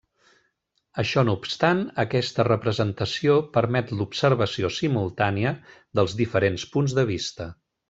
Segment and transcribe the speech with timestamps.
[1.01, 5.53] Això no obstant, aquesta representació permet l'observació simultània
[6.01, 7.51] dels diferents punts de vista.